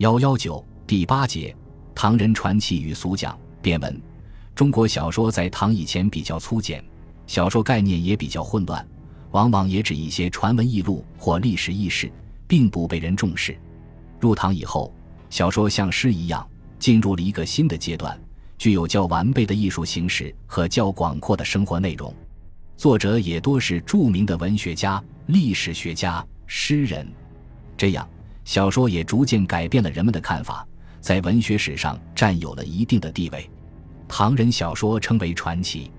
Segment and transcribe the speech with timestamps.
[0.00, 1.54] 幺幺九第八节，
[1.94, 4.00] 唐人传奇与俗讲变文。
[4.54, 6.82] 中国小说在唐以前比较粗简，
[7.26, 8.88] 小说概念也比较混乱，
[9.32, 12.10] 往往也指一些传闻异录或历史轶事，
[12.48, 13.54] 并不被人重视。
[14.18, 14.90] 入唐以后，
[15.28, 16.48] 小说像诗一样
[16.78, 18.18] 进入了一个新的阶段，
[18.56, 22.10] 具有较完备的艺术形式和较广阔的生活内容。
[22.74, 27.06] 作者也多是著名的文学家、历史学家、诗人。
[27.76, 28.08] 这样，
[28.44, 30.66] 小说也逐渐改变了人们的看法，
[31.00, 33.48] 在文学史上占有了一定的地位。
[34.08, 35.84] 唐人小说称为传奇，《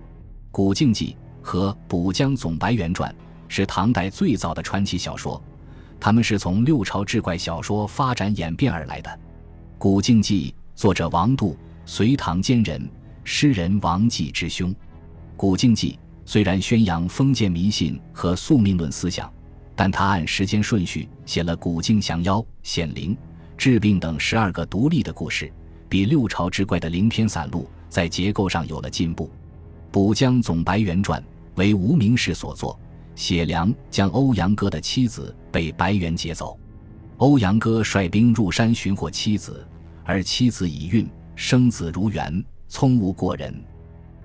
[0.51, 1.15] 古镜记》
[1.45, 3.09] 和《补江总白猿传》
[3.47, 5.41] 是唐代最早的传奇小说，
[5.99, 9.09] 它们是从六朝志怪小说发展演变而来的。
[9.77, 12.89] 《古镜记》作者王度，隋唐奸人、
[13.23, 14.71] 诗人王继之兄。
[15.37, 15.93] 《古镜记》
[16.25, 19.31] 虽然宣扬封建迷信和宿命论思想，
[19.75, 23.17] 但他按时间顺序写了古镜降妖、显灵、
[23.57, 25.51] 治病等十二个独立的故事，
[25.87, 27.69] 比六朝志怪的零篇散录。
[27.89, 29.25] 在结构上有了进步，
[29.91, 31.21] 《补江总白猿传》
[31.55, 32.79] 为无名氏所作，
[33.15, 36.57] 写梁将欧阳哥的妻子被白猿劫走，
[37.17, 39.67] 欧阳哥率兵入山寻获妻子，
[40.05, 43.53] 而妻子已孕，生子如猿，聪悟过人。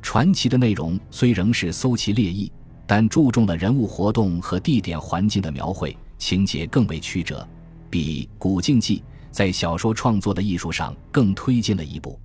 [0.00, 2.52] 传奇的内容虽仍是搜奇猎异，
[2.86, 7.46] 但注重了人物活动和地点环境的描绘，情节更为曲折，
[7.90, 8.98] 比《古镜记》
[9.30, 12.12] 在小说创作的艺术上更推进了一步。《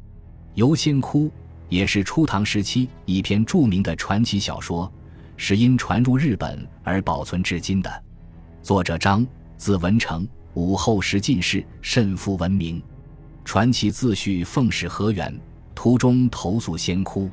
[0.54, 1.26] 游仙窟》
[1.68, 4.92] 也是初唐时期一篇著名的传奇小说，
[5.36, 8.04] 是因传入日本而保存至今的。
[8.62, 9.26] 作者张，
[9.58, 12.82] 字文成，武后时进士，甚负闻名。
[13.44, 15.36] 传奇自叙奉使河源，
[15.74, 17.28] 途中投宿仙窟，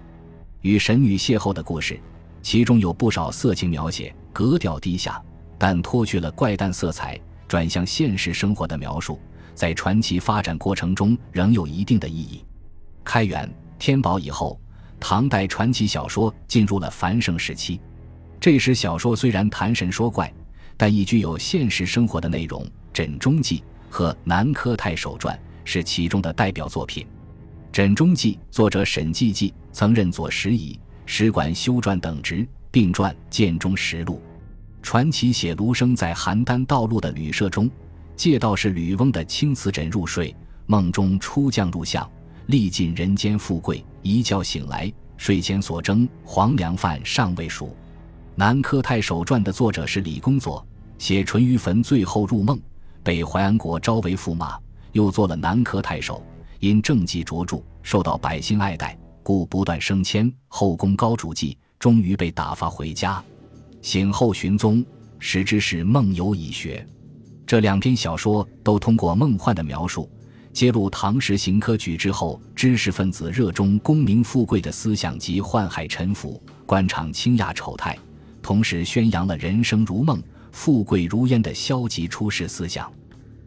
[0.62, 2.00] 与神女邂逅的故事，
[2.48, 5.22] 其中有不少色情描写，格调低下，
[5.58, 9.20] 但脱去了怪诞色彩，转向现实生活的描述，
[9.54, 12.42] 在传奇发展过程中仍有一定的意义。
[13.04, 14.58] 开元、天宝以后，
[14.98, 17.78] 唐代传奇小说进入了繁盛时期。
[18.40, 20.32] 这时，小说虽然谈神说怪，
[20.74, 22.64] 但亦具有现实生活的内容。
[22.94, 23.58] 《枕中记》
[23.90, 25.36] 和《南柯太守传》
[25.66, 27.04] 是其中的代表作品。
[27.70, 30.80] 《枕中记》作者沈季季曾任左拾遗、
[31.10, 34.20] 使馆修撰等职，并撰《建中实录》。
[34.82, 37.68] 传奇写卢生在邯郸道路的旅社中，
[38.14, 40.36] 借道士吕翁的青瓷枕入睡，
[40.66, 42.06] 梦中出将入相。
[42.48, 47.68] 历尽人间富贵，一觉醒来，睡前所蒸黄粱饭尚未熟。
[48.34, 50.64] 《南柯太守传》的作者是李公佐，
[50.98, 52.60] 写淳于坟最后入梦，
[53.02, 54.58] 被淮安国招为驸马，
[54.92, 56.22] 又做了南柯太守。
[56.60, 58.96] 因政绩卓著，受到百姓爱戴，
[59.28, 63.22] 故不断升迁，后宫高主祭，终于被打发回家。
[63.82, 64.82] 醒后寻踪，
[65.18, 66.82] 实之是梦游已学。
[67.46, 70.10] 这两篇小说都通过梦幻的描述。
[70.50, 77.98] 揭露唐时行科举之后，知识分子热衷功名富贵的思想及宦海沉浮、官场倾轧丑态，
[78.40, 80.22] 同时宣扬了人生如梦、
[80.52, 82.90] 富贵如烟的消极出世思想。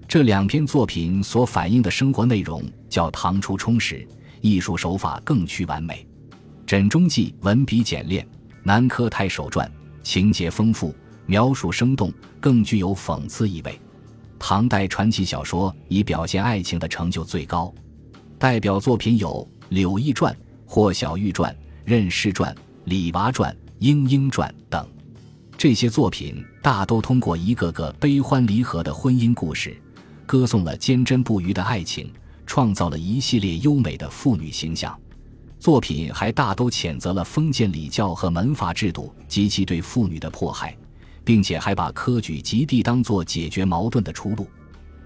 [0.08, 4.08] 这两篇作品所反映的生活内容较唐初充实，
[4.42, 6.06] 艺术手法更趋完美。
[6.66, 8.26] 《枕中记》文笔简练，
[8.64, 9.68] 《南柯太守传》
[10.04, 10.94] 情节丰富，
[11.26, 13.80] 描述生动，更具有讽刺意味。
[14.40, 17.74] 唐代传奇小说以表现爱情的成就最高，
[18.40, 20.34] 代表作品有《柳毅传》
[20.66, 21.54] 《霍小玉传》
[21.86, 22.54] 《任氏传》
[22.86, 24.88] 《李娃传》《莺莺传》等。
[25.58, 29.78] 这些作品大都通过一个个悲欢离合的婚姻故事，
[30.26, 32.12] 歌颂了坚贞不渝的爱情，
[32.52, 34.94] 创造了一系列优美的妇女形象。
[35.58, 40.76] 作品还大都谴责了封建礼教和门阀制度及其对妇女的迫害。
[41.24, 44.48] 并且还把科举及第当作解决矛盾的出路，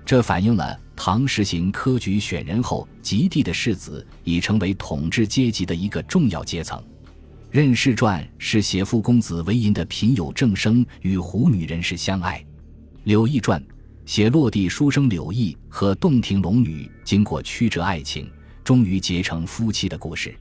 [0.06, 6.80] 这反映了唐实行科举选人后，及第的士子已成为统治阶级的一个重要阶层。
[7.52, 12.40] 《任氏传》是写富公子为银的贫有正生与胡女人士相爱，
[13.04, 13.62] 《柳毅传》
[14.06, 18.29] 写落地书生柳毅和洞庭龙女经过曲折爱情，
[18.64, 20.35] 终于结成夫妻的故事。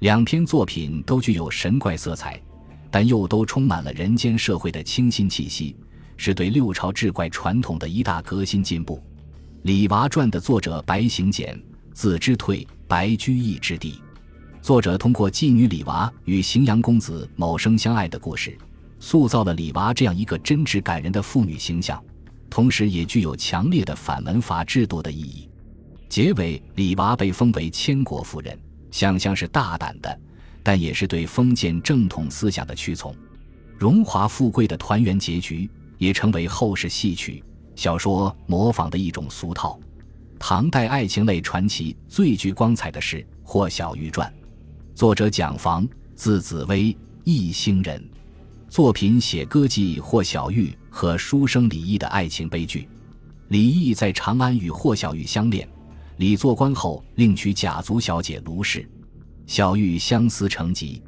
[0.00, 2.40] 两篇作品都具有神怪色彩。
[2.88, 5.76] 但又都充满了人间社会的清新气息，
[6.16, 8.96] 是对六朝志怪传统的一大革新进步。
[9.62, 11.60] 《李娃传》的作者白行简，
[11.92, 14.00] 字之退，白居易之弟。
[14.62, 18.56] 作者通过妓女李娃与荥阳公子某生相爱的故事，
[18.98, 22.02] 塑造了李娃这样一个真挚感人的妇女形象，
[22.56, 25.46] 同时也具有强烈的反门阀制度的意义。
[26.08, 28.58] 结尾，李娃被封为千国夫人，
[28.90, 30.20] 想象是大胆的。
[30.62, 33.14] 但也是对封建正统思想的屈从，
[33.76, 35.68] 荣华富贵的团圆结局
[35.98, 37.44] 也成为后世戏曲
[37.74, 39.78] 小说模仿的一种俗套。
[40.38, 44.26] 唐代爱情类传奇最具光彩的是《霍小玉传》，
[44.96, 48.02] 作者蒋房，字子微，一兴人。
[48.70, 52.88] 作品写歌妓霍小玉和书生李毅的爱情悲剧。
[53.48, 55.68] 李毅在长安与霍小玉相恋，
[56.16, 58.88] 李做官后另娶贾族小姐卢氏，
[59.46, 61.02] 小玉相思成疾，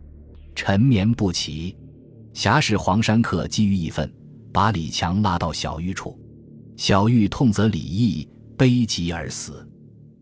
[0.54, 1.74] 沉眠不起。
[2.34, 4.12] 侠士黄山客基于义愤，
[4.52, 6.20] 把李强拉到小玉处，
[6.76, 8.28] 小玉痛责李毅。
[8.58, 9.66] 悲极而死，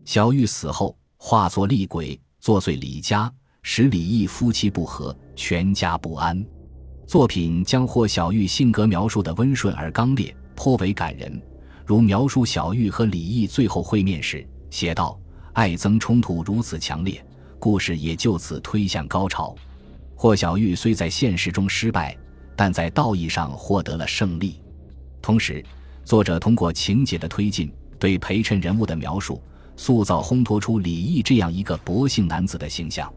[0.05, 3.29] 小玉死后化作厉鬼，作祟李家，
[3.63, 6.45] 使李毅夫妻不和，全家不安。
[7.07, 11.41] 作品将霍小玉性格描述的温顺而刚烈，颇为感人。
[11.85, 15.17] 如描述小玉和李毅最后会面时，写道
[15.55, 17.25] ：“爱憎冲突如此强烈，
[17.59, 19.55] 故事也就此推向高潮。
[20.15, 22.13] 霍小玉虽在现实中失败，
[22.57, 24.59] 但在道义上获得了胜利。
[25.21, 25.63] 同时，
[26.03, 29.41] 作者通过情节的推进。”对陪衬人物的描述，
[29.75, 33.11] 塑造烘托出李毅这样一个薄幸男子的形象。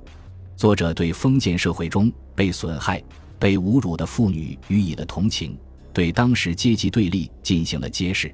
[0.57, 3.03] 作者对封建社会中被损害、
[3.41, 5.59] 被侮辱的妇女予以了同情，
[5.93, 8.33] 对当时阶级对立进行了揭示。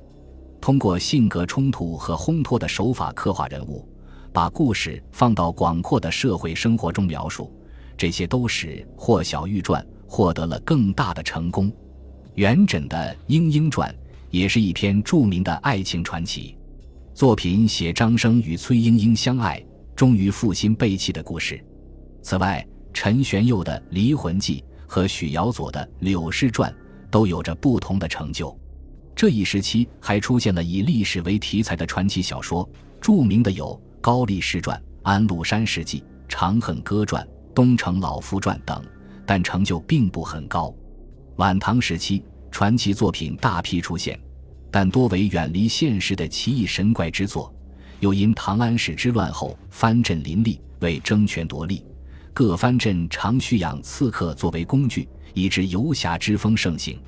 [0.60, 3.88] 通过性格冲突和烘托的手法刻画人物，
[4.32, 7.50] 把故事放到广阔的社会生活中描述，
[7.96, 11.72] 这些都使《霍小玉传》获得了更大的成功。
[12.34, 12.96] 元稹的
[13.28, 13.90] 《莺莺传》。
[14.28, 16.58] 也是一篇著名的爱情传奇
[17.14, 19.64] 作品，写张生与崔莺莺相爱，
[19.94, 21.64] 终于负心背弃的故事。
[22.20, 26.70] 此外，陈玄佑的《离魂记》和许瑶佐的《柳氏传》
[27.10, 28.56] 都有着不同的成就。
[29.14, 32.68] 这一时期还出现了以历史为题材的传奇小说，
[33.00, 37.24] 著名的有《高力士传》《安禄山事迹》《长恨歌传》
[37.54, 38.84] 《东城老夫传》等，
[39.24, 40.74] 但成就并不很高。
[41.36, 44.18] 晚唐时期，传奇作品大批出现。
[44.68, 47.54] 但多为远离现实的奇异神怪之作，
[48.00, 51.82] 又因唐安史之乱后藩镇林立，为争权夺利，
[52.36, 57.00] 各藩镇常需养刺客作为工具，以致游侠之风盛行。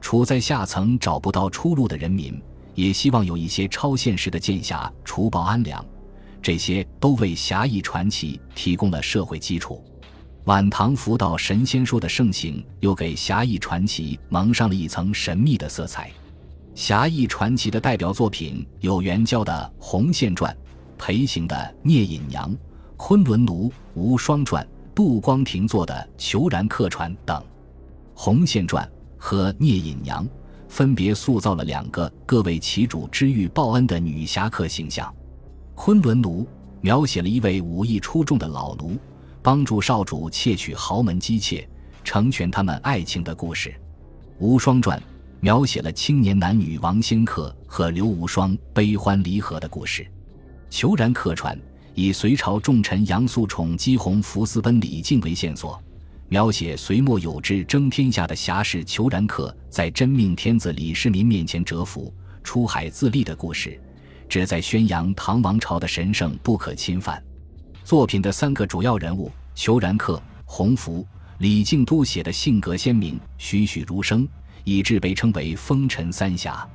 [0.00, 2.40] 处在下层找不到出路的人民，
[2.76, 5.84] 也希望有一些超现实的剑侠除暴安良，
[6.40, 9.84] 这些都为侠义传奇提供了社会基础。
[10.44, 16.12] 晚唐福道神仙说的盛行，又给侠义传奇蒙上了一层神秘的色彩。
[16.76, 19.52] 侠义传奇的代表作品有元交的
[19.82, 20.54] 《红线传》，
[20.96, 22.48] 裴行的《聂隐娘》，
[23.02, 24.62] 昆仑奴《无双传》，
[24.94, 27.38] 杜光庭作的《虬髯客传》等。
[28.14, 28.86] 《红线传》
[29.16, 30.22] 和《聂隐娘》
[30.68, 35.12] 分别塑造了两个各为其主知遇报恩的女侠客形象。
[35.74, 36.46] 昆仑奴
[36.82, 38.98] 描写了一位武艺出众的老奴，
[39.42, 41.66] 帮助少主窃取豪门姬妾，
[42.04, 43.70] 成全他们爱情的故事。
[44.38, 44.98] 《无双传》。
[45.40, 50.06] 描写了青年男女王仙客和刘无双悲欢离合的故事，
[50.70, 51.56] 《虬髯客传》
[51.94, 55.82] 以隋朝重臣杨素宠姬红福私奔李靖为线索，
[56.28, 63.80] 描写隋末有志争天下的侠士虬髯客在真命天子李世民面前折服、出海自立的故事，
[64.28, 67.22] 旨在宣扬唐王朝的神圣不可侵犯。
[67.84, 71.06] 作品的三个主要人物虬髯客、洪福、
[71.38, 74.28] 李靖都写的性格鲜明、栩栩如生。
[74.64, 76.68] 以致被称为风尘三侠。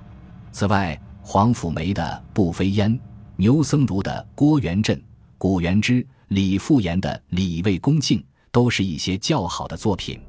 [0.51, 2.03] 此外，黄甫梅的
[2.33, 2.91] 《步飞烟》，
[3.37, 4.97] 牛僧孺的《郭元振》，
[5.37, 8.17] 古元之、李复言的《李卫恭敬》，
[8.49, 10.19] 都是一些较好的作品。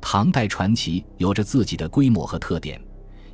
[0.00, 2.80] 唐代传奇有着自己的规模和特点，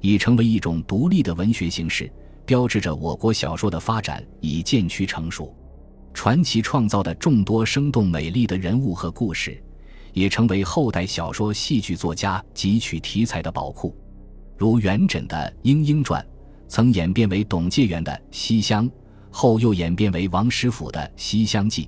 [0.02, 2.12] 已成为一种独立的文学形式，
[2.44, 5.54] 标志着我国小说的发展已渐趋成熟。
[6.12, 9.62] 传奇创造的众多生动美丽的人物和故事。
[10.12, 13.94] 也成为后代小说、戏剧作家汲取题材的宝库，
[14.56, 16.22] 如元稹的《莺莺传》，
[16.66, 18.88] 曾演变为董介元的《西厢》，
[19.38, 21.84] 后又演变为王实甫的《西厢记》；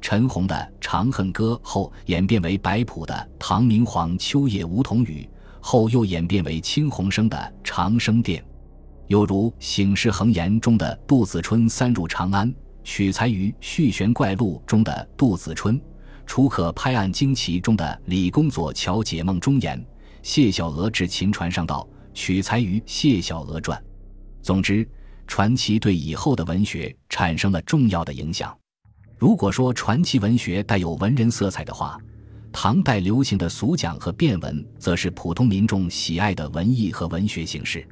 [0.00, 5.28] 陈洪的《长恨歌》后演变为白朴的《唐明皇秋夜梧桐雨》，
[5.60, 8.40] 后又演变为青鸿生的《长生殿》；
[9.08, 12.54] 又如《醒世恒言》中的杜子春三入长安，
[12.84, 15.82] 取材于《续玄怪录》中的杜子春。
[16.24, 19.84] 楚可拍案惊奇中的李公佐桥解梦中言，
[20.22, 23.76] 谢小娥至秦船上道，取材于《谢小娥传》。
[24.40, 24.88] 总之，
[25.32, 28.54] 传奇对以后的文学产生了重要的影响。
[29.16, 31.98] 如果说传奇文学带有文人色彩的话，
[32.52, 37.82] 唐代流行的俗讲和变文，则是普通民众喜爱的文艺和文学形式。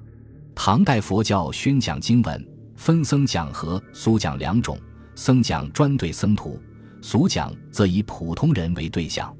[0.54, 4.78] 唐代佛教宣讲经文，分僧讲和俗讲两种，
[5.14, 6.60] 僧讲专对僧徒。
[7.00, 9.34] 俗讲则以普通人为对象，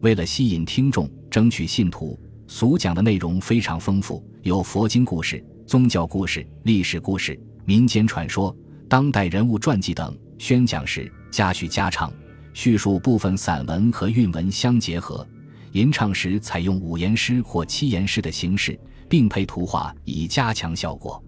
[0.00, 8.56] 为了吸引听众、争取信徒，俗讲的内容非常丰富，有佛经故事、宗教故事、历史故事、民间传说，
[8.88, 12.12] 当代人物传记等，宣讲时加叙加唱，
[12.54, 15.26] 叙述部分散文和韵文相结合，
[15.72, 21.20] 吟唱时采用五言诗或七言诗的形式，并配图画以加强效果。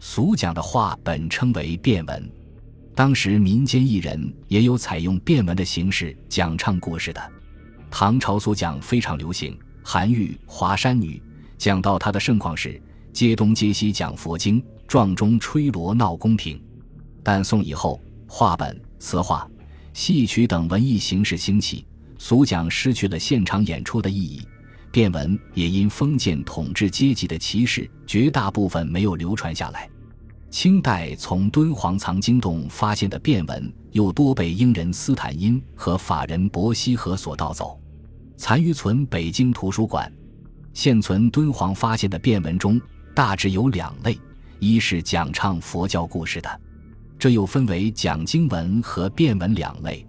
[0.00, 2.32] 俗讲的话本称为变文，
[2.94, 7.20] 当时民间艺人也有采用变文的形式讲唱故事的。
[7.90, 11.18] 唐朝俗讲非常流行，韩愈《华山女》
[11.58, 12.80] 讲到他的盛况时，
[13.14, 16.60] 街东街西讲佛经，撞钟吹锣闹宫廷。
[17.22, 19.48] 但宋以后，话本、词话、
[19.92, 21.86] 戏曲等文艺形式兴起，
[22.18, 24.42] 俗讲失去了现场演出的意义。
[24.90, 29.88] 变文也因封建统治阶级的歧视，绝大部分没有流传下来。
[30.50, 37.80] 清代从敦煌藏经洞发现的变文，又多被英人斯坦因和法人伯希和所盗走，
[38.36, 40.12] 残余存北京图书馆。
[40.72, 42.80] 现存敦煌发现的变文中，
[43.14, 44.18] 大致有两类：
[44.58, 46.60] 一是讲唱佛教故事的，
[47.16, 50.04] 这又分为讲经文和变文两类。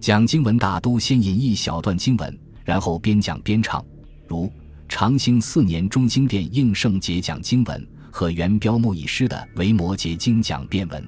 [0.00, 3.84] 讲经文大都先引一小段经文，然后边讲边唱。
[4.26, 4.52] 如
[4.88, 11.06] 长兴四年中经殿应圣节讲经文和元标木已诗的《维摩诘经》讲变文，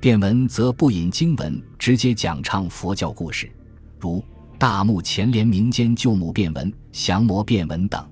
[0.00, 3.50] 变文则不引经文，直接讲唱佛教故事，
[3.98, 4.24] 如
[4.56, 8.08] 大木前联民间旧母变文、降魔变文等。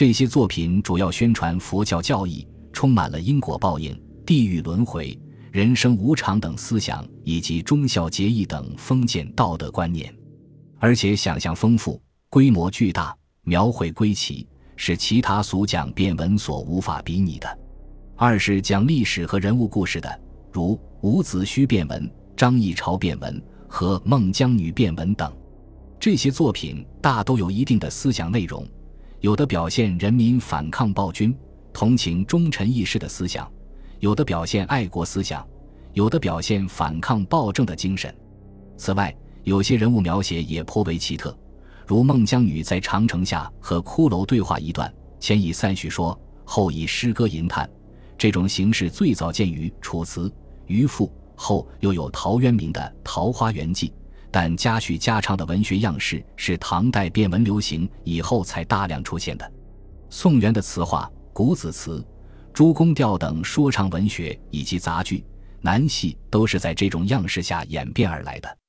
[0.00, 5.14] 这些作品主要宣传佛教教义，充满了因果报应、地狱轮回、
[5.52, 10.10] 人生无常等思想，以及忠孝节义等封建道德观念，
[10.78, 13.14] 而且想象丰富，规模巨大。
[13.42, 17.58] 描绘归奇是其他俗讲变文所无法比拟的。
[18.16, 23.38] 二是讲历史和人物故事的，如伍子胥变文、张议潮变文
[23.68, 25.30] 和孟姜女变文等。
[26.00, 28.66] 这些作品大都有一定的思想内容，
[29.20, 31.36] 有的表现人民反抗暴君、
[31.74, 33.50] 同情忠臣义士的思想，
[33.98, 35.46] 有的表现爱国思想，
[35.92, 38.14] 有的表现反抗暴政的精神。
[38.78, 41.36] 此外，有些人物描写也颇为奇特。
[41.86, 47.68] 如孟姜女在长城下和骷髅对话一段，前以散叙说，后以诗歌吟叹。
[48.16, 50.28] 这种形式最早见于《楚辞》
[50.66, 53.88] 《渔父》，后又有陶渊明的《桃花源记》。
[54.30, 59.52] 但加叙加唱的文学样式是唐代变文流行以后才大量出现的。
[60.08, 62.04] 宋元的词话、古子词、
[62.52, 65.24] 诸公调等说唱文学以及杂剧、
[65.60, 68.59] 南戏都是在这种样式下演变而来的。